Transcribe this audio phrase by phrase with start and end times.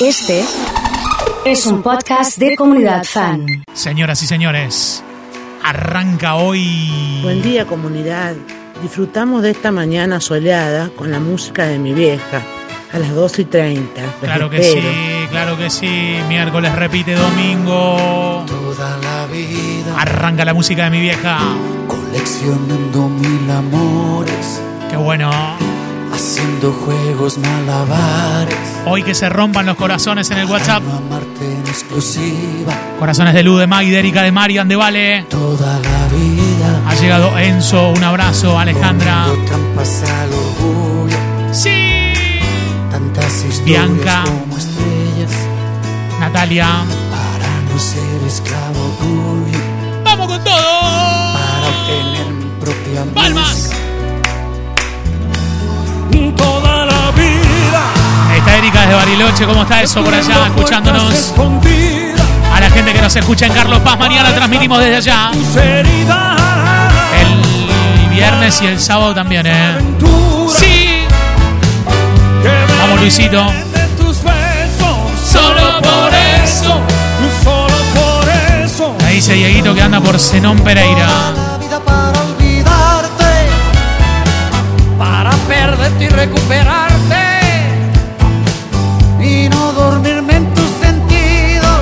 [0.00, 0.44] Este
[1.44, 3.46] es un podcast de comunidad fan.
[3.72, 5.02] Señoras y señores,
[5.62, 7.20] arranca hoy.
[7.22, 8.34] Buen día comunidad.
[8.82, 12.42] Disfrutamos de esta mañana soleada con la música de mi vieja
[12.92, 14.02] a las 12 y 30.
[14.02, 14.82] Los Claro que espero.
[14.88, 16.18] sí, claro que sí.
[16.28, 18.44] Miércoles repite domingo.
[18.46, 21.38] Toda la vida Arranca la música de mi vieja.
[21.86, 25.30] coleccionando mil amores, Qué bueno.
[26.20, 28.54] Haciendo juegos malabares.
[28.84, 30.82] Hoy que se rompan los corazones en el WhatsApp.
[32.98, 35.22] Corazones de Luz, de Maggie, de Erika, de Marian, de Vale.
[35.30, 36.82] toda la vida.
[36.86, 39.28] Ha llegado Enzo, un abrazo, Alejandra.
[39.46, 41.16] Trampas al orgullo,
[41.52, 42.12] Sí.
[42.90, 44.24] tantas historias Bianca.
[44.26, 45.30] como estrellas.
[46.20, 46.66] Natalia.
[47.10, 49.58] Para no ser esclavo tuyo,
[50.04, 51.32] ¡Vamos con todo!
[51.32, 53.70] para obtener mi propia ¡Palmas!
[56.36, 57.82] Toda la vida
[58.30, 59.46] Ahí está Erika desde Bariloche.
[59.46, 60.46] ¿Cómo está eso por allá?
[60.46, 61.34] Escuchándonos.
[62.54, 65.30] A la gente que nos escucha en Carlos Paz, mañana transmitimos desde allá.
[67.20, 69.78] El viernes y el sábado también, ¿eh?
[70.48, 71.06] Sí.
[72.78, 73.46] Vamos, Luisito.
[75.24, 76.80] solo por eso
[79.06, 81.08] Ahí dice Dieguito que anda por Zenón Pereira.
[86.20, 87.24] Recuperarte
[89.20, 91.78] y no dormirme en tus sentidos.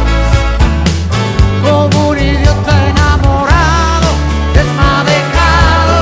[1.64, 4.08] Como un idiota enamorado
[4.54, 5.96] desmadejado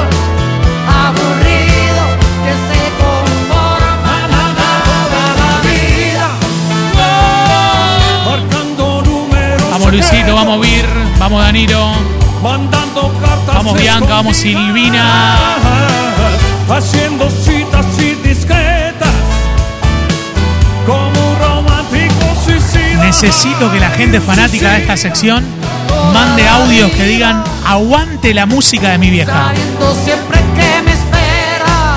[1.04, 2.02] aburrido
[2.44, 4.46] que se conforma la
[5.68, 6.28] vida.
[8.26, 10.86] Marcando números Vamos Luisito, vamos Vir,
[11.18, 11.92] vamos Danilo,
[12.42, 15.36] mandando cartas Vamos, Bianca, vamos, Silvina.
[16.68, 17.30] haciendo
[23.22, 25.42] necesito que la gente fanática de esta sección
[26.12, 29.52] mande audios que digan aguante la música de mi vieja.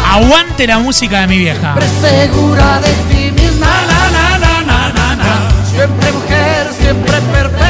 [0.09, 1.75] Aguante la música de mi vieja.
[1.77, 3.67] siempre segura de ti misma
[5.69, 7.68] siempre mujer siempre perfecta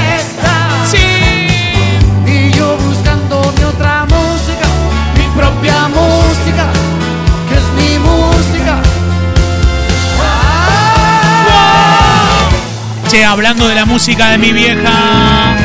[13.09, 15.55] Che, hablando de la música de mi vieja.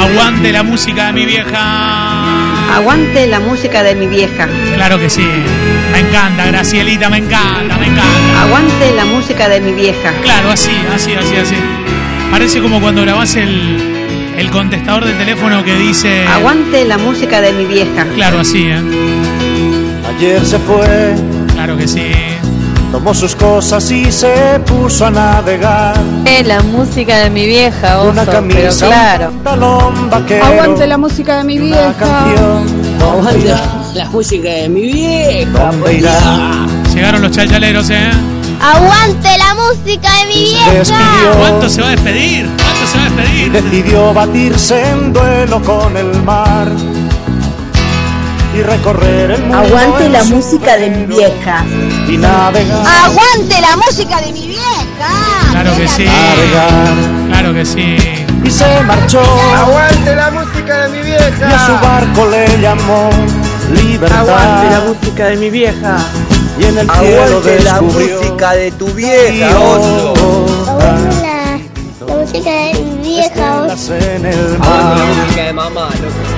[0.00, 2.74] Aguante la música de mi vieja.
[2.74, 4.48] Aguante la música de mi vieja.
[4.74, 5.24] Claro que sí.
[5.92, 8.42] Me encanta, Gracielita, me encanta, me encanta.
[8.42, 10.12] Aguante la música de mi vieja.
[10.22, 11.54] Claro, así, así, así, así.
[12.32, 13.78] Parece como cuando grabás el,
[14.36, 16.26] el contestador del teléfono que dice.
[16.26, 18.04] Aguante la música de mi vieja.
[18.16, 18.82] Claro, así, ¿eh?
[20.08, 21.14] Ayer se fue,
[21.54, 22.10] Claro que sí.
[22.92, 25.94] Tomó sus cosas y se puso a navegar.
[26.24, 29.28] Es la música de mi vieja, oso, Una pero camisa, claro.
[29.28, 30.44] un pantalón vaquero.
[30.44, 31.94] Aguante la música de mi una vieja.
[31.98, 32.98] canción.
[32.98, 33.60] ¿Dónde irá?
[33.94, 35.50] la música de mi vieja.
[35.50, 36.66] ¿Dónde irá?
[36.94, 38.10] Llegaron los chalchaleros, ¿eh?
[38.60, 42.46] Aguante la música de mi despidió ¿Cuánto se va a despedir?
[42.56, 43.52] ¿Cuánto se va a y despedir?
[43.52, 46.68] decidió batirse en duelo con el mar
[48.58, 49.58] y recorrer el mundo.
[49.58, 51.64] Aguante la música de mi vieja.
[52.08, 55.50] Y navegar, Aguante la música de mi vieja.
[55.50, 56.04] Claro que sí.
[56.04, 56.94] navegar.
[57.28, 57.96] Claro que sí.
[58.44, 59.20] Y se marchó
[59.56, 61.80] Aguante la música de mi y a su vieja.
[61.82, 63.10] barco le llamó
[63.74, 64.18] libertad.
[64.18, 65.98] Aguante la música de mi vieja.
[66.58, 69.48] y en el cielo descubrió de tu la
[72.06, 73.66] música de mi vieja.
[73.90, 75.88] En el mar de mamá,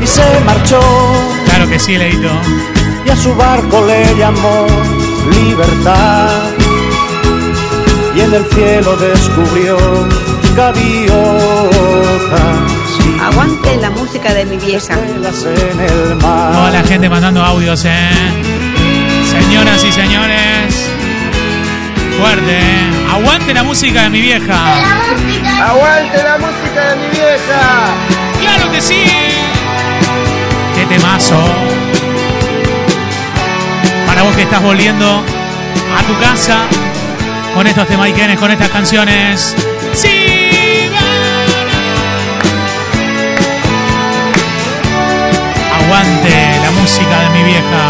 [0.02, 0.80] y se marchó
[1.70, 2.28] que sí, Leito.
[3.06, 4.66] y a su barco le llamó
[5.32, 6.28] libertad
[8.16, 9.76] y en el cielo descubrió
[10.56, 11.20] gaviotas
[13.22, 14.94] Aguante la música de mi vieja.
[14.94, 16.52] estrellas en el mar.
[16.52, 18.08] Toda la gente mandando audios, ¿eh?
[19.30, 20.88] Señoras y señores.
[22.18, 22.90] Fuerte, ¿eh?
[23.12, 24.74] Aguante la música de mi vieja.
[25.68, 27.94] Aguante la música de mi vieja.
[28.40, 29.04] ¡Claro que sí!
[30.80, 31.36] ¡Qué temazo!
[34.06, 36.62] Para vos que estás volviendo a tu casa
[37.54, 39.54] con estos temaiquenes, con estas canciones.
[39.92, 40.88] ¡Sí!
[45.84, 47.84] Aguante la música de mi vieja.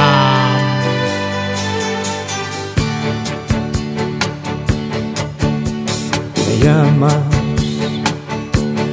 [6.49, 7.15] Me llamas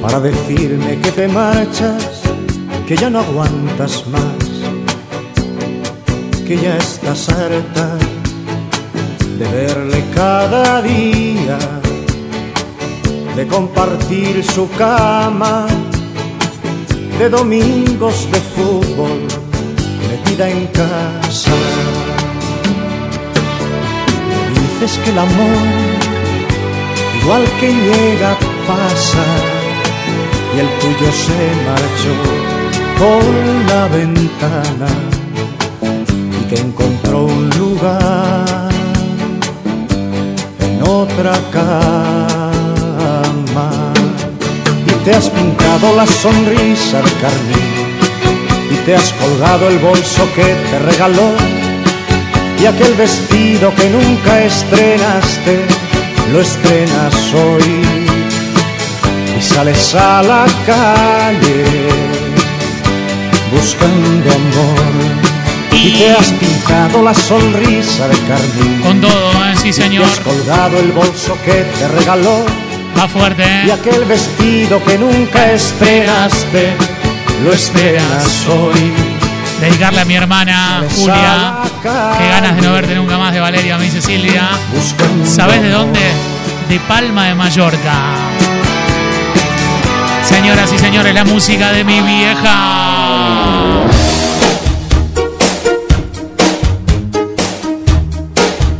[0.00, 2.17] para decirme que te marchas,
[2.88, 4.48] que ya no aguantas más,
[6.46, 7.98] que ya estás harta
[9.38, 11.58] de verle cada día
[13.36, 15.66] de compartir su cama,
[17.18, 19.20] de domingos de fútbol,
[20.08, 21.52] metida en casa.
[24.80, 25.58] Dices que el amor,
[27.22, 28.34] igual que llega,
[28.66, 29.24] pasa,
[30.56, 32.57] y el tuyo se marchó
[32.98, 33.22] por
[33.68, 34.88] la ventana
[36.40, 38.68] y que encontró un lugar
[40.60, 42.50] en otra cama.
[44.86, 47.98] Y te has pintado la sonrisa de carmín
[48.72, 51.30] y te has colgado el bolso que te regaló
[52.60, 55.64] y aquel vestido que nunca estrenaste
[56.32, 57.84] lo estrenas hoy
[59.38, 62.17] y sales a la calle
[63.52, 65.28] buscando amor
[65.72, 69.54] y te has pintado la sonrisa de carmín Con todo, ¿eh?
[69.56, 70.04] sí y señor.
[70.06, 72.44] has colgado el bolso que te regaló
[72.98, 73.72] Va fuerte, y ¿eh?
[73.72, 76.74] aquel vestido que nunca estrenaste
[77.44, 78.92] lo estrenas hoy
[79.60, 81.56] Dedicarle a mi hermana Julia.
[81.82, 84.50] Qué ganas de no verte nunca más de Valeria, me dice Silvia.
[84.72, 85.98] buscando ¿Sabes de dónde?
[86.68, 87.94] De Palma de Mallorca.
[90.22, 92.87] Señoras y señores, la música de mi vieja.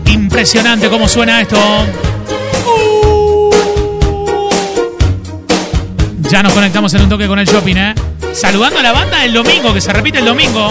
[0.06, 1.58] Impresionante cómo suena esto.
[6.30, 7.94] Ya nos conectamos en un toque con el shopping, ¿eh?
[8.34, 10.70] Saludando a la banda del domingo, que se repite el domingo.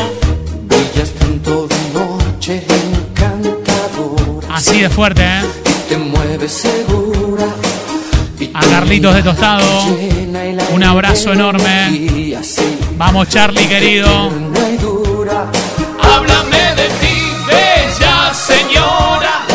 [4.50, 5.42] Así de fuerte, ¿eh?
[5.90, 7.48] Te mueves segura.
[8.40, 9.98] y A Carlitos de Tostado.
[10.72, 11.90] Un abrazo enorme.
[12.98, 14.08] Vamos, Charlie, querido.
[16.02, 17.18] Háblame de ti,
[17.48, 19.46] bella señora.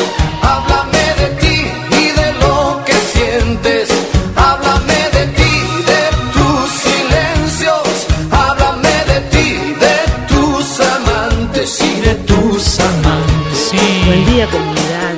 [0.43, 3.89] Háblame de ti y de lo que sientes.
[4.37, 5.53] Háblame de ti,
[5.91, 6.03] de
[6.33, 8.07] tus silencios.
[8.31, 9.97] Háblame de ti, de
[10.29, 13.73] tus amantes y de tus amantes.
[14.07, 14.33] Buen Sí.
[14.33, 15.15] día comunidad.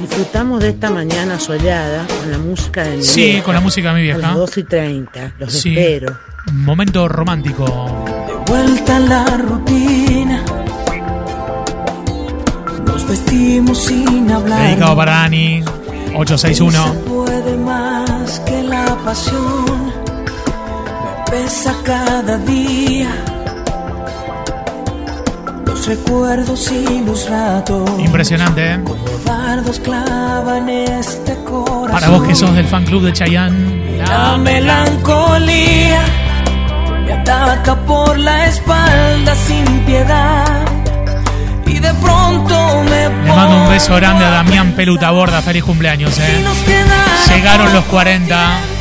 [0.00, 3.44] Disfrutamos de esta mañana soleada con la música de mi Sí, vieja.
[3.44, 4.28] con la música de mi A vieja.
[4.28, 5.32] las 2 y 30.
[5.38, 5.70] Los Sí.
[5.78, 6.18] espero.
[6.52, 7.64] Momento romántico.
[8.46, 10.42] Vuelta a la rutina.
[12.86, 14.62] Nos vestimos sin hablar.
[14.62, 15.62] Dedicado para Dani.
[15.62, 16.94] Se 861.
[17.06, 19.86] puede más que la pasión.
[21.04, 23.10] Me pesa cada día.
[25.66, 27.90] Los recuerdos y los ratos.
[28.00, 28.80] Impresionante, ¿eh?
[29.82, 31.90] Clavan este corazón.
[31.90, 33.98] Para vos que sos del fan club de Chayanne.
[33.98, 36.27] La melancolía me
[37.28, 40.64] ataca por la espalda sin piedad.
[41.66, 45.42] Y de pronto me Le mando un beso grande a Damián Peluta Borda.
[45.42, 46.44] Feliz cumpleaños, ¿eh?
[47.28, 48.77] Llegaron los poco 40.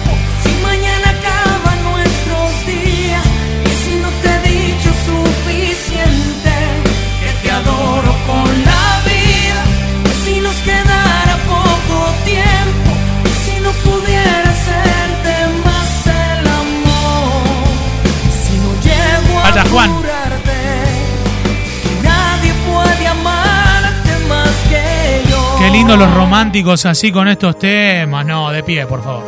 [25.60, 28.26] Qué lindo los románticos así con estos temas.
[28.26, 29.24] No, de pie, por favor.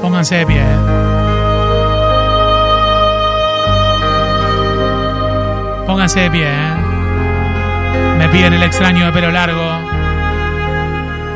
[0.00, 0.60] Pónganse de pie.
[0.60, 0.76] ¿eh?
[5.86, 6.74] Pónganse de pie, ¿eh?
[8.18, 9.62] Me piden el extraño de pelo largo.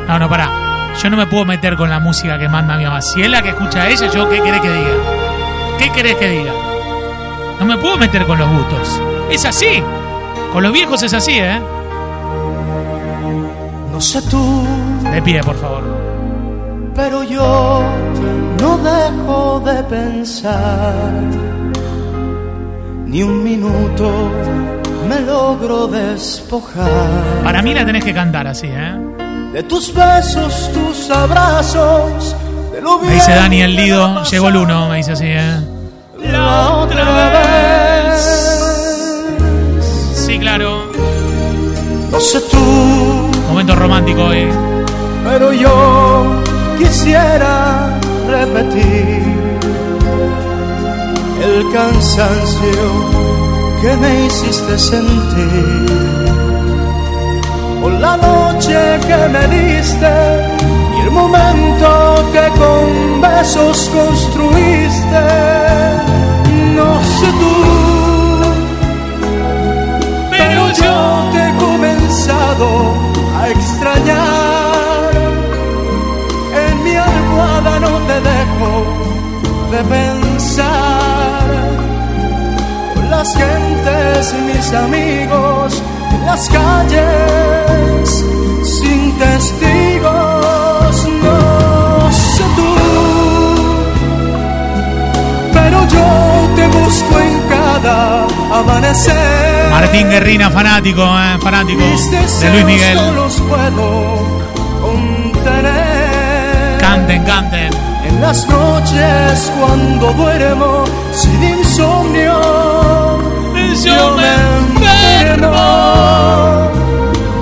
[0.09, 0.51] No, no, pará.
[1.03, 3.03] Yo no me puedo meter con la música que manda mi mamá.
[3.03, 4.95] Si es la que escucha a ella, yo qué querés que diga.
[5.79, 6.72] ¿Qué querés que diga?
[7.62, 9.00] No me puedo meter con los gustos.
[9.31, 9.81] Es así.
[10.52, 11.61] Con los viejos es así, ¿eh?
[13.92, 14.66] No sé tú,
[15.12, 15.85] De pie, por favor.
[16.92, 17.81] pero yo
[18.61, 21.23] no dejo de pensar.
[23.07, 24.11] Ni un minuto
[25.09, 28.95] me logro despojar Para mí la tenés que cantar así, ¿eh?
[29.52, 32.35] de tus besos, tus abrazos,
[32.73, 35.82] de lo Me dice Daniel Lido, llegó el uno, me dice así, ¿eh?
[36.31, 38.23] La otra vez.
[40.14, 40.91] Sí, claro.
[42.11, 42.59] No sé tú,
[43.49, 44.49] Momento romántico hoy.
[45.25, 46.43] pero yo
[46.79, 47.91] quisiera
[48.29, 49.23] repetir
[51.43, 52.83] el cansancio
[53.83, 55.87] que me hiciste sentir.
[57.83, 60.12] Por la noche que me diste
[60.97, 65.23] y el momento que con besos construiste.
[66.76, 67.55] No sé tú,
[70.31, 70.95] pero yo
[71.33, 72.67] te he comenzado
[73.38, 75.11] a extrañar.
[76.67, 78.71] En mi almohada no te dejo
[79.73, 81.45] de pensar
[82.95, 85.83] con las gentes mis amigos
[86.26, 88.25] las calles
[88.64, 90.42] sin testigos.
[95.93, 98.27] Yo te busco en cada
[98.59, 99.71] amanecer.
[99.71, 102.97] Martín Guerrina, fanático, eh, fanático de Luis Miguel.
[102.97, 104.43] no los puedo.
[106.81, 107.71] Canten, canten.
[108.07, 112.41] En las noches cuando duermo sin insomnio,
[113.85, 115.53] yo me enfermo.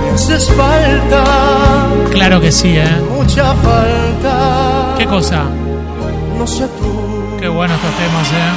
[0.02, 1.25] Me haces falta,
[2.12, 3.02] Claro que sí, ¿eh?
[3.11, 4.95] mucha falta.
[4.99, 5.45] ¿Qué cosa?
[6.38, 7.19] No sé tú.
[7.52, 8.52] Buenos estos temas, ¿eh?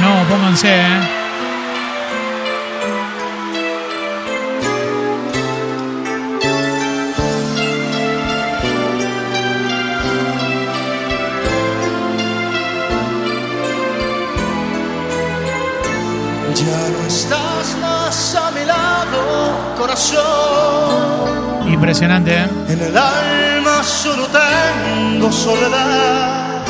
[0.00, 1.00] No, pónganse, ¿eh?
[16.54, 21.32] Ya no estás más a mi lado, corazón.
[21.72, 22.48] Impresionante, ¿eh?
[22.68, 24.26] En el alma solo
[25.22, 26.64] tengo soledad.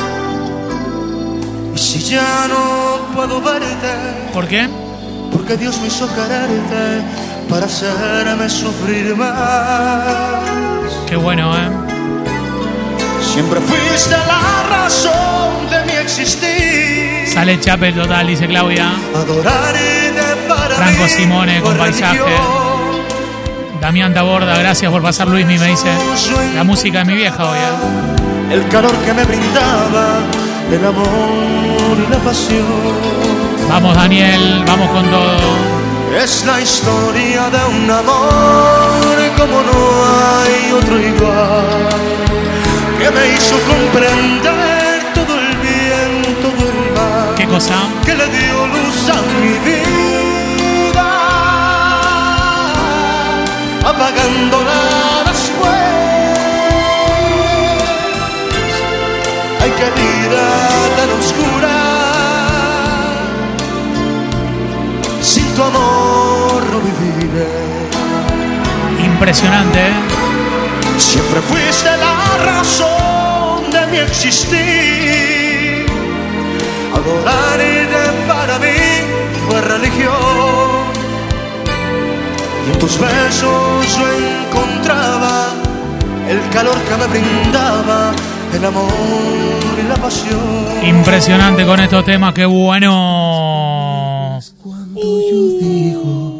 [1.75, 3.93] Y si ya no puedo verte,
[4.31, 4.69] ¿Por qué?
[5.31, 7.01] porque Dios me hizo quererte
[7.49, 10.43] para hacerme sufrir más.
[11.07, 11.69] Qué bueno, ¿eh?
[13.33, 17.27] Siempre fuiste la razón de mi existir.
[17.33, 18.91] Sale Chapel total, dice Claudia.
[19.15, 20.13] Adorarte
[20.47, 22.19] para Franco Simone con paisaje.
[23.83, 25.93] Damián Taborda, gracias por pasar Luismi, me dice.
[26.55, 28.53] La música de mi vieja hoy, ¿eh?
[28.53, 30.19] El calor que me brindaba,
[30.71, 32.63] el amor y la pasión.
[33.67, 35.35] Vamos, Daniel, vamos con todo.
[36.17, 40.05] Es la historia de un amor como no
[40.39, 41.89] hay otro igual.
[42.97, 47.35] Que me hizo comprender todo el bien, todo el mal.
[47.35, 47.75] ¿Qué cosa?
[48.05, 50.32] Que le dio luz a mi vida.
[53.85, 54.81] Apagándola
[55.25, 55.73] después.
[59.61, 60.45] Ay, qué vida
[60.97, 61.75] tan oscura.
[65.21, 67.53] Sin tu amor no viviré.
[69.05, 69.93] Impresionante, ¿eh?
[70.97, 75.85] Siempre fuiste la razón de mi existir.
[76.93, 78.77] Adorarte para mí
[79.47, 80.82] fue religión.
[82.65, 84.05] Y en tus besos yo
[84.47, 85.47] encontraba
[86.29, 88.13] el calor que me brindaba,
[88.53, 88.89] el amor
[89.77, 90.39] y la pasión.
[90.83, 94.39] Impresionante con estos temas, qué bueno.
[94.61, 96.33] Cuando yo digo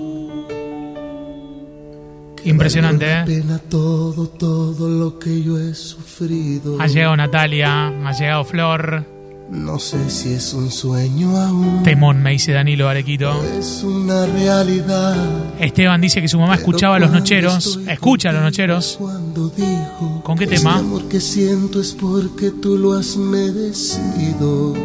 [2.46, 3.24] Impresionante, ¿eh?
[3.26, 6.78] pena todo, todo lo que yo he sufrido.
[6.80, 9.13] Ha llegado Natalia, ha llegado Flor.
[9.54, 11.84] No sé si es un sueño aún.
[11.84, 13.32] Temón, me dice Danilo Arequito.
[13.60, 15.16] Es una realidad.
[15.60, 17.80] Esteban dice que su mamá escuchaba a los nocheros.
[17.88, 18.96] Escucha a los nocheros.
[19.00, 20.80] Cuando dijo ¿Con qué este tema?
[20.80, 24.76] amor que siento es porque tú lo has merecido.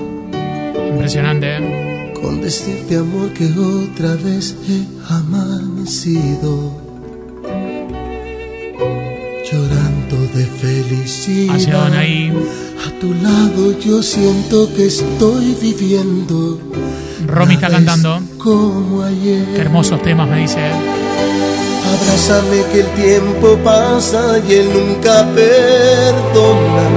[0.90, 2.12] Impresionante, ¿eh?
[2.20, 6.78] Con decirte amor que otra vez he amanecido.
[9.50, 11.54] Llorando de felicidad.
[11.54, 12.32] Ha llegado Anaí.
[12.88, 16.58] A tu lado yo siento que estoy viviendo.
[17.26, 18.18] Romy está cantando.
[18.38, 19.44] Como ayer.
[19.54, 20.58] Qué hermosos temas, me dice.
[21.92, 26.88] Abrázame que el tiempo pasa y él nunca perdona.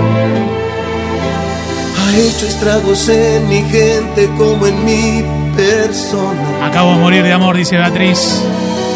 [2.00, 5.26] Ha hecho estragos en mi gente como en mi
[5.58, 6.68] persona.
[6.68, 8.42] Acabo de morir de amor, dice Beatriz.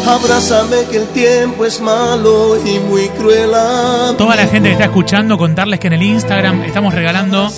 [0.08, 3.50] Abrázame que el tiempo es malo y muy cruel.
[4.16, 7.50] Toda la gente que está escuchando, contarles que en el Instagram estamos regalando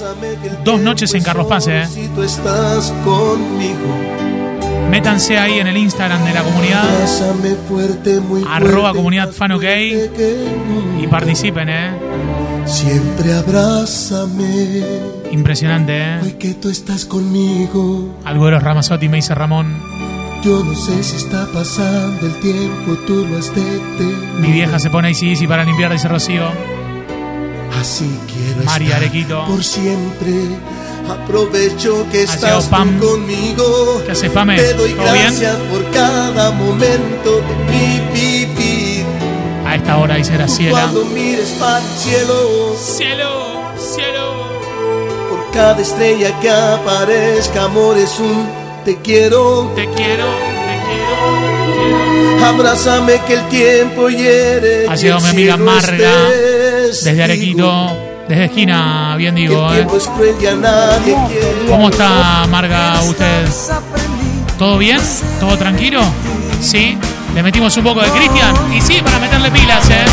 [0.64, 1.86] dos noches en Carlos Paz, ¿eh?
[1.86, 3.94] Si tú estás conmigo,
[4.90, 9.36] Métanse ahí en el Instagram de la comunidad abrázame fuerte, muy Arroba fuerte, comunidad más
[9.36, 9.64] fan, ok.
[10.98, 11.90] y participen, ¿eh?
[12.64, 14.82] Siempre abrázame,
[15.30, 16.20] Impresionante, ¿eh?
[16.22, 18.08] hoy que tú estás conmigo.
[18.24, 19.97] Algo de los Ramazotti me dice Ramón.
[20.42, 24.38] Yo no sé si está pasando el tiempo, tú lo has detenido.
[24.38, 26.44] Mi vieja se pone ahí sí para limpiar, dice Rocío.
[27.78, 29.44] Así quiero Mari estar Arequito.
[29.46, 30.32] por siempre.
[31.08, 32.98] Aprovecho que Hacia estás Pam.
[32.98, 34.02] conmigo.
[34.06, 34.56] ¿Qué haces, Pame?
[34.56, 35.24] Te doy ¿Todo bien?
[35.26, 39.04] gracias por cada momento de mi vivir.
[39.66, 40.70] A esta hora dice Graciela.
[40.80, 44.34] cuando mires para el cielo, Cielo, cielo.
[45.30, 48.46] por cada estrella que aparezca, amor es un
[48.88, 49.70] te quiero.
[49.76, 52.46] Te quiero, te quiero.
[52.46, 54.86] Abrázame que el tiempo hiere.
[54.88, 56.10] Ha el mi amiga Marga
[56.88, 57.22] es Desde.
[57.22, 57.90] Arequito.
[58.26, 59.70] Desde esquina, bien El digo.
[59.72, 59.76] ¿eh?
[59.76, 61.66] tiempo es cruel y a nadie quiere.
[61.68, 63.46] ¿Cómo está, Marga, usted?
[64.58, 65.00] ¿Todo bien?
[65.38, 66.00] ¿Todo tranquilo?
[66.62, 66.96] ¿Sí?
[67.34, 68.54] ¿Le metimos un poco de Cristian?
[68.74, 70.04] Y sí, para meterle pilas, ¿eh?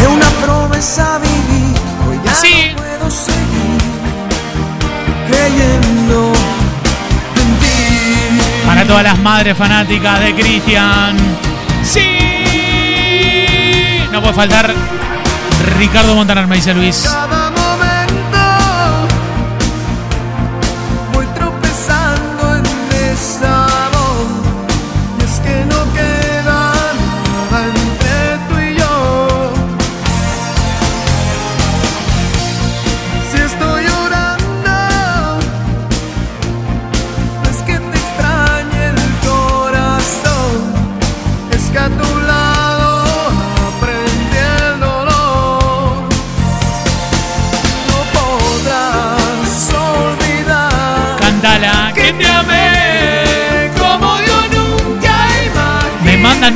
[0.00, 1.74] De una promesa viví,
[2.08, 2.70] hoy ya Sí.
[2.70, 3.69] no puedo seguir
[9.00, 11.16] todas las madres fanáticas de Cristian.
[11.82, 12.00] ¡Sí!
[14.12, 14.74] No puede faltar
[15.78, 17.08] Ricardo Montaner, me dice Luis.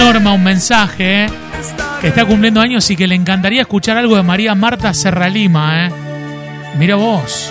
[0.04, 1.30] Norma un mensaje, ¿eh?
[2.02, 5.90] Que está cumpliendo años y que le encantaría escuchar algo de María Marta Serralima, ¿eh?
[6.78, 7.50] Mira vos.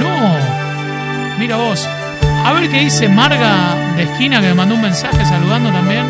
[0.00, 1.38] No.
[1.38, 1.86] Mira vos.
[2.44, 6.04] A ver qué dice Marga de esquina que me mandó un mensaje saludando también.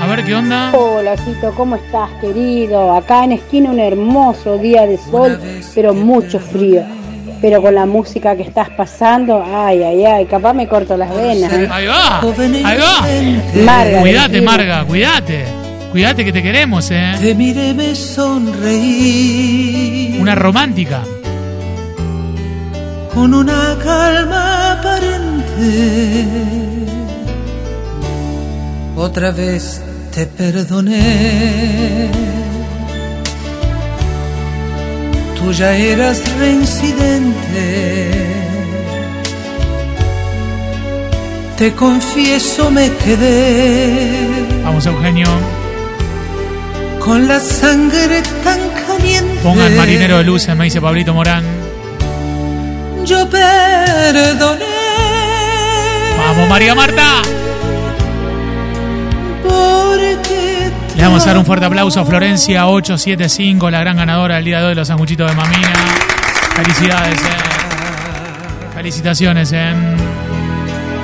[0.00, 0.72] A ver qué onda.
[0.72, 2.94] Hola, Cito, ¿cómo estás, querido?
[2.96, 5.38] Acá en esquina un hermoso día de sol,
[5.74, 6.82] pero mucho frío.
[7.42, 11.52] Pero con la música que estás pasando, ay, ay, ay, capaz me corto las venas.
[11.52, 11.68] ¿eh?
[11.70, 12.20] Ahí va.
[12.20, 13.04] Ahí va.
[13.64, 14.40] Marga, Cuídate.
[14.40, 15.44] Marga, cuídate.
[15.90, 17.12] Cuídate que te queremos, ¿eh?
[17.20, 18.96] Te miré, me sonreí
[20.20, 21.02] Una romántica.
[23.12, 26.06] con una calma aparente.
[28.96, 29.82] Otra vez
[30.14, 32.08] te perdoné.
[35.42, 38.10] Tú ya eras reincidente.
[41.58, 44.10] Te confieso, me quedé
[44.64, 45.26] Vamos, Eugenio.
[47.00, 49.40] con la sangre tan caliente.
[49.42, 51.44] Ponga el marinero de luces, me dice Pablito Morán.
[53.04, 54.64] Yo perdoné.
[56.18, 57.22] Vamos, María Marta.
[59.42, 60.51] Porque
[60.96, 64.58] Le vamos a dar un fuerte aplauso a Florencia 875, la gran ganadora del día
[64.58, 65.72] de hoy de los sanguchitos de Mamina.
[66.54, 68.74] Felicidades, eh.
[68.74, 69.74] Felicitaciones, eh.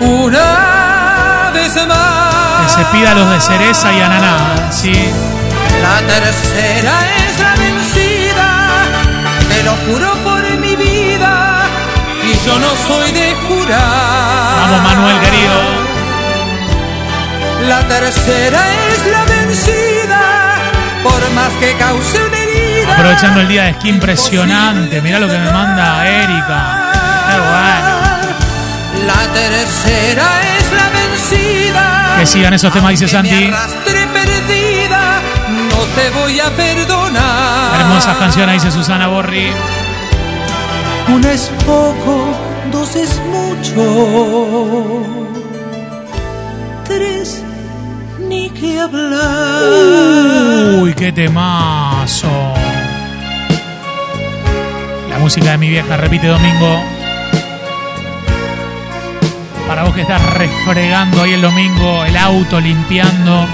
[0.01, 2.73] una vez Que más.
[2.75, 4.93] se pida los de cereza y ananá, sí.
[5.83, 8.85] La tercera es la vencida.
[9.49, 11.63] Te lo juro por mi vida.
[12.25, 14.61] Y yo no soy de jurar.
[14.61, 15.88] Vamos, Manuel, querido.
[17.67, 18.61] La tercera
[18.93, 20.21] es la vencida.
[21.03, 22.95] Por más que cause una herida.
[22.95, 25.01] Aprovechando el día de esquí impresionante.
[25.01, 26.93] Mirá lo que me manda Erika.
[27.29, 27.99] Qué bueno.
[29.07, 32.15] La tercera es la vencida.
[32.19, 33.51] Que sigan esos temas, dice Santi.
[34.13, 35.21] Perdida,
[35.71, 37.81] no te voy a perdonar.
[37.81, 39.53] Hermosas canciones, dice Susana Borri.
[41.09, 42.35] Una es poco,
[42.71, 45.38] dos es mucho.
[48.59, 49.63] Que hablar.
[50.81, 52.29] Uy, qué temazo.
[55.09, 56.83] La música de mi vieja repite domingo.
[59.67, 63.47] Para vos que estás refregando ahí el domingo, el auto, limpiando.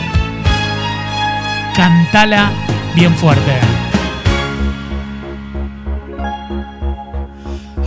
[1.74, 2.50] Cantala
[2.94, 3.58] bien fuerte.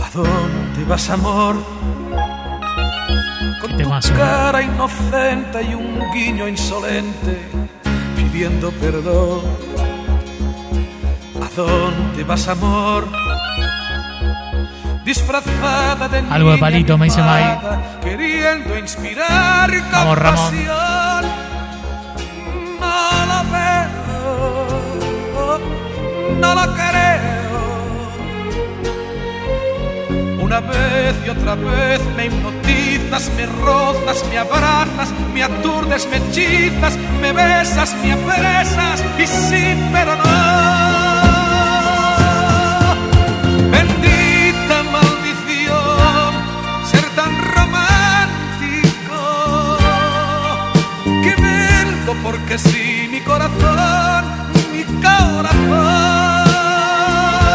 [0.02, 1.56] ¿A dónde vas, amor?
[3.76, 4.14] Temazo.
[4.14, 7.38] Cara inocente y un guiño insolente
[8.16, 9.40] pidiendo perdón.
[11.42, 13.08] ¿A dónde vas, amor?
[15.04, 20.54] Disfrazada de Algo de palito, me dice mimada, Queriendo inspirar Vamos, Ramón.
[22.80, 25.58] No lo veo,
[26.40, 26.87] no lo creo.
[30.58, 36.98] Una vez y otra vez me hipnotizas, me rozas, me abrazas, me aturdes, me hechizas,
[37.20, 40.24] me besas, me apresas y sí, pero no.
[43.70, 46.34] Bendita maldición,
[46.90, 49.20] ser tan romántico.
[51.22, 54.24] Que vendo porque sí, mi corazón,
[54.72, 56.48] mi corazón.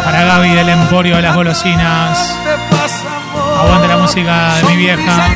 [0.05, 2.37] Para Gaby del Emporio de las Golosinas.
[3.59, 5.27] Aguante la música de mi vieja.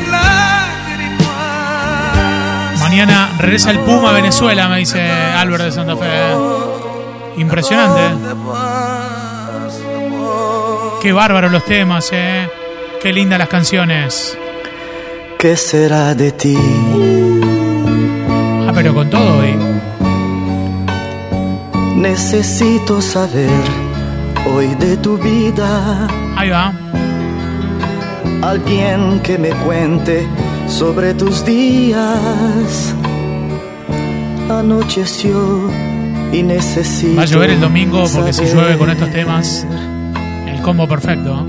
[2.80, 6.34] Mañana regresa el Puma a Venezuela, me dice Álvaro de Santa Fe.
[7.36, 8.00] Impresionante.
[11.02, 12.48] Qué bárbaros los temas, eh.
[13.02, 14.36] Qué lindas las canciones.
[15.38, 16.58] ¿Qué será de ti?
[18.66, 19.54] Ah, pero con todo hoy.
[21.94, 23.50] Necesito saber
[24.52, 26.08] hoy de tu vida.
[26.36, 26.72] Ahí va.
[28.42, 30.26] Alguien que me cuente
[30.68, 32.94] sobre tus días.
[34.48, 35.68] Anocheció
[36.32, 37.16] y necesito.
[37.16, 39.66] Va a llover el domingo porque si llueve con estos temas,
[40.46, 41.44] el combo perfecto.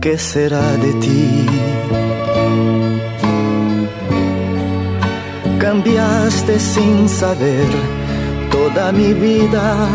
[0.00, 1.46] ¿Qué será de ti?
[5.60, 7.66] Cambiaste sin saber
[8.50, 9.88] toda mi vida.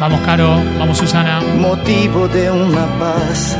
[0.00, 0.62] Vamos, Caro.
[0.78, 1.42] Vamos, Susana.
[1.58, 3.54] Motivo de una paz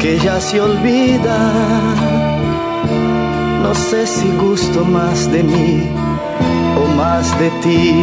[0.00, 1.38] que ya se olvida.
[3.62, 5.88] No sé si gusto más de mí
[6.76, 7.94] o más de ti.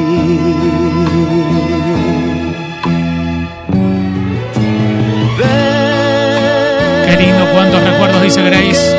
[7.06, 8.96] Qué lindo, cuántos recuerdos, dice Grace.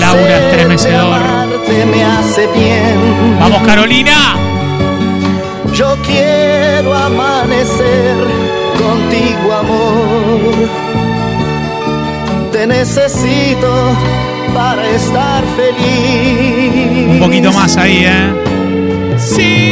[0.00, 1.20] Laura, estremecedor.
[3.38, 4.47] Vamos, Carolina.
[5.78, 8.16] Yo quiero amanecer
[8.76, 10.68] contigo, amor.
[12.50, 13.72] Te necesito
[14.52, 17.10] para estar feliz.
[17.10, 19.16] Un poquito más ahí, ¿eh?
[19.18, 19.67] Sí.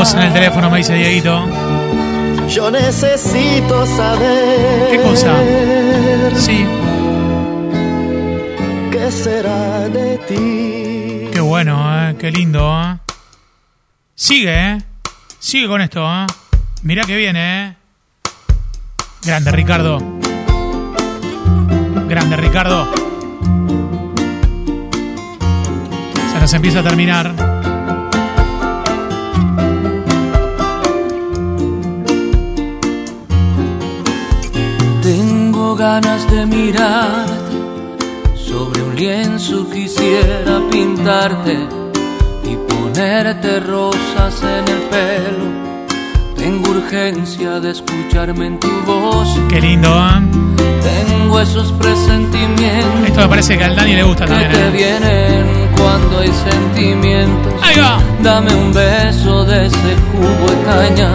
[0.00, 1.46] Voz en el teléfono, me dice Dieguito.
[2.48, 4.88] Yo necesito saber.
[4.92, 5.34] ¿Qué cosa?
[6.36, 6.66] Sí.
[8.90, 11.30] ¿Qué será de ti?
[11.30, 11.74] Qué bueno,
[12.08, 12.16] ¿eh?
[12.18, 12.96] Qué lindo, ¿eh?
[14.14, 14.78] Sigue, ¿eh?
[15.38, 16.26] Sigue con esto, ¿eh?
[16.82, 17.76] Mirá que viene, ¿eh?
[19.22, 19.98] Grande, Ricardo.
[22.08, 22.90] Grande, Ricardo.
[26.32, 27.49] Se nos empieza a terminar.
[35.80, 37.24] Ganas de mirar
[38.34, 41.56] sobre un lienzo quisiera pintarte
[42.44, 45.46] y ponerte rosas en el pelo.
[46.36, 49.26] Tengo urgencia de escucharme en tu voz.
[49.48, 50.20] Qué lindo, ¿eh?
[50.82, 54.70] Tengo esos presentimientos Esto me parece que al Dani le gusta que también, te ¿eh?
[54.70, 55.46] vienen
[55.78, 57.54] cuando hay sentimientos.
[57.62, 58.02] Ahí va.
[58.22, 61.10] Dame un beso de ese jugo de caña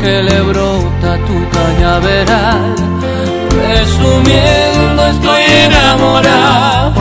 [0.00, 2.95] que le brota tu cañaveral.
[3.56, 6.92] Presumiendo estoy enamorado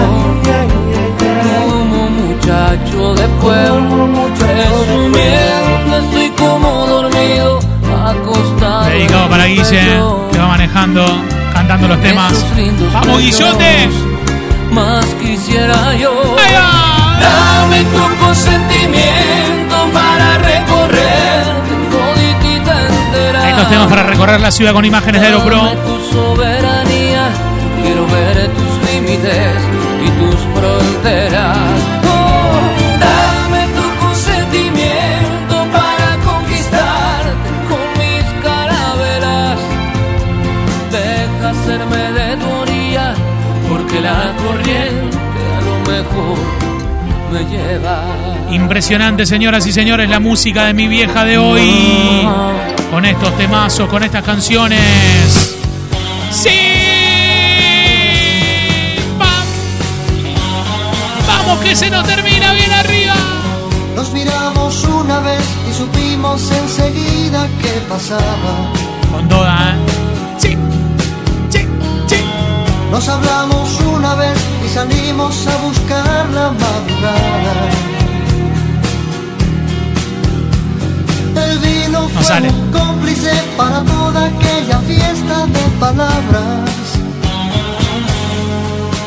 [1.60, 4.10] como muchacho de pueblo.
[4.40, 7.60] Presumiendo estoy como dormido
[8.06, 8.86] acostado.
[8.86, 9.82] Dedicado para Guille,
[10.32, 11.06] que va manejando,
[11.54, 12.46] cantando los temas.
[12.94, 13.90] ¡Vamos, Guillote!
[14.72, 16.36] Más quisiera yo.
[17.20, 20.38] Dame tu consentimiento para
[23.96, 25.56] para recorrer la ciudad con imágenes de Aeropro.
[25.56, 27.30] Dame tu soberanía.
[27.82, 29.56] Quiero ver tus límites
[30.06, 31.58] y tus fronteras.
[32.04, 32.60] Oh,
[33.00, 39.60] dame tu consentimiento para conquistarte con mis carabelas.
[40.92, 43.14] Deja hacerme de tu orilla,
[43.70, 45.18] porque la corriente
[45.58, 46.38] a lo mejor
[47.32, 48.04] me lleva.
[48.52, 52.75] Impresionante, señoras y señores, la música de mi vieja de hoy.
[52.92, 55.56] Con estos temazos, con estas canciones.
[56.32, 56.50] ¡Sí!
[59.20, 59.46] ¡Pam!
[61.28, 63.16] ¡Vamos que se nos termina bien arriba!
[63.96, 68.72] Nos miramos una vez y supimos enseguida qué pasaba.
[69.12, 69.76] Con toda, ¿eh?
[70.38, 70.58] Sí,
[71.50, 71.68] sí,
[72.08, 72.18] sí.
[72.92, 76.95] Nos hablamos una vez y salimos a buscar la madrugada.
[82.72, 86.70] Cómplice para toda aquella fiesta de palabras.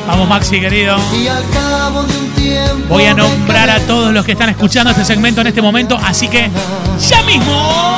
[0.06, 0.96] Vamos, Maxi, querido.
[1.12, 2.86] Y al cabo de un tiempo.
[2.88, 6.28] Voy a nombrar a todos los que están escuchando este segmento en este momento, así
[6.28, 6.48] que
[7.08, 7.96] ya mismo.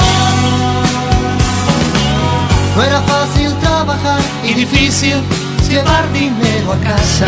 [2.75, 5.17] No era fácil trabajar y difícil
[5.69, 7.27] llevar dinero a casa.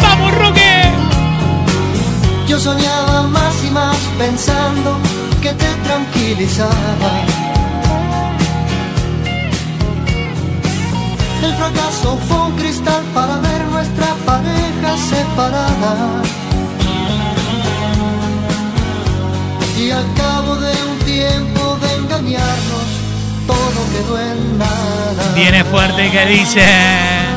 [0.00, 0.90] ¡Vamos, Roque!
[2.46, 4.96] Yo soñaba más y más pensando
[5.40, 7.10] que te tranquilizaba.
[11.42, 16.22] El fracaso fue un cristal para ver nuestra pareja separada.
[19.78, 22.88] Y al cabo de un tiempo de engañarnos,
[23.46, 25.34] todo quedó en nada.
[25.36, 27.27] Viene fuerte que dice.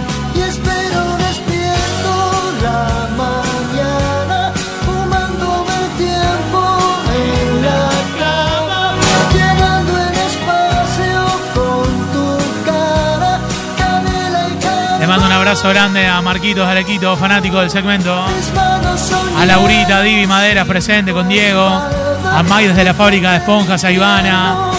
[15.41, 18.13] Abrazo grande a Marquitos Arequito, fanático del segmento.
[18.13, 21.65] A Laurita, Divi Maderas presente con Diego.
[21.67, 24.69] A Mike desde la fábrica de esponjas, a Ivana.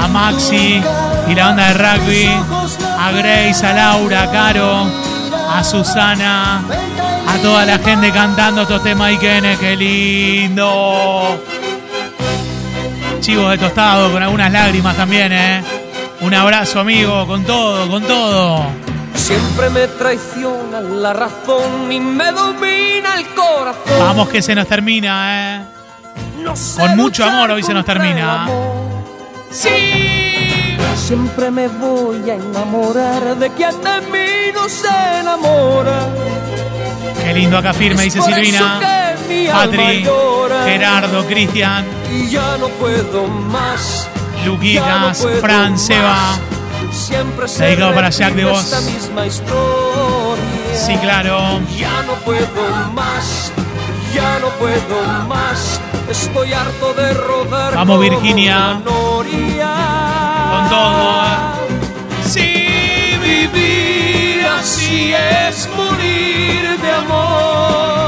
[0.00, 0.80] A Maxi
[1.28, 2.28] y la banda de rugby.
[2.96, 4.86] A Grace, a Laura, a Caro.
[5.50, 6.62] A Susana.
[7.26, 11.40] A toda la gente cantando estos temas y qué lindo.
[13.18, 15.64] Chivos de tostado con algunas lágrimas también, ¿eh?
[16.20, 18.93] Un abrazo, amigo, con todo, con todo.
[19.14, 23.98] Siempre me traiciona la razón y me domina el corazón.
[23.98, 25.64] Vamos que se nos termina, ¿eh?
[26.42, 28.48] No sé Con mucho amor hoy se nos termina.
[29.50, 29.70] Sí.
[30.96, 34.88] Siempre me voy a enamorar de quien de mí no se
[35.20, 36.08] enamora.
[37.22, 38.80] Qué lindo acá firme, dice Silvina.
[39.52, 40.06] Patri.
[40.64, 44.08] Gerardo, Cristian, Y ya no puedo más.
[44.44, 45.78] no Luquitas, Fran.
[45.78, 46.38] Seba.
[46.94, 48.74] Siempre se Dedicado para Jack de Vos.
[50.74, 51.60] Sí, claro.
[51.76, 53.52] Ya no puedo más,
[54.14, 55.80] ya no puedo más.
[56.08, 57.74] Estoy harto de rodar.
[57.74, 58.80] Vamos, Virginia.
[58.84, 61.24] Con todo.
[61.24, 62.28] ¿eh?
[62.28, 68.03] Si vivir así es morir de amor.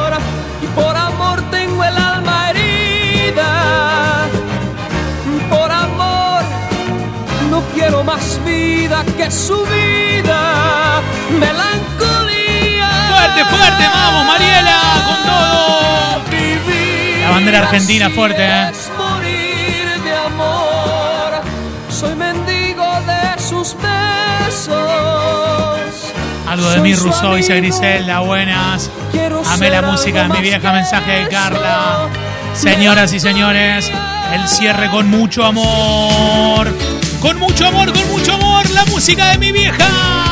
[8.16, 11.02] Más vida que su vida.
[11.38, 12.90] Melancolía.
[13.11, 16.20] Fuerte, fuerte, vamos, Mariela, con todo.
[16.31, 18.70] Vivir La bandera argentina fuerte, ¿eh?
[18.70, 21.42] Es morir de amor.
[21.90, 24.76] Soy mendigo de sus besos.
[26.48, 27.57] Algo de mi Rousseau, dice.
[27.57, 28.90] Griselda, buenas.
[29.12, 31.29] Quiero Amé la música de mi vieja, mensaje de.
[31.29, 32.09] Carla.
[32.55, 33.90] Señoras y señores,
[34.33, 36.72] el cierre con mucho amor.
[37.20, 40.26] Con mucho amor, con mucho amor, la música de mi vieja.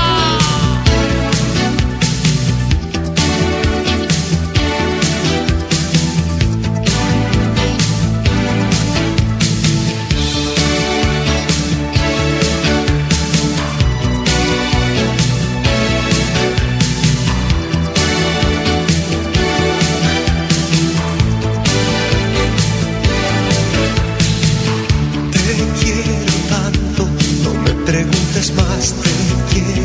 [27.84, 29.83] Preguntes más, te quiero